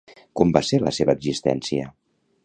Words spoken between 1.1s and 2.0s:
existència?